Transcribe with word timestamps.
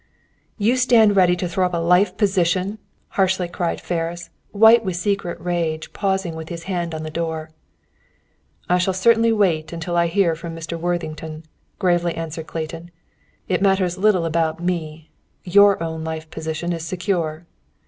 "You 0.57 0.77
stand 0.77 1.15
ready 1.15 1.35
to 1.35 1.47
throw 1.47 1.67
up 1.67 1.75
a 1.75 1.77
life 1.77 2.17
position?" 2.17 2.79
harshly 3.09 3.47
cried 3.47 3.79
Ferris, 3.79 4.31
white 4.49 4.83
with 4.83 4.95
secret 4.95 5.39
rage 5.39 5.93
pausing 5.93 6.33
with 6.33 6.49
his 6.49 6.63
hand 6.63 6.95
on 6.95 7.03
the 7.03 7.11
door. 7.11 7.51
"I 8.67 8.79
shall 8.79 8.95
certainly 8.95 9.31
wait 9.31 9.71
until 9.71 9.95
I 9.95 10.07
hear 10.07 10.33
from 10.33 10.55
Mr. 10.55 10.75
Worthington," 10.75 11.43
gravely 11.77 12.15
answered 12.15 12.47
Clayton. 12.47 12.89
"It 13.47 13.61
matters 13.61 13.95
little 13.95 14.25
about 14.25 14.59
me. 14.59 15.11
Your 15.43 15.77
own 15.83 16.03
life 16.03 16.31
position 16.31 16.73
is 16.73 16.83
secure!" 16.83 17.45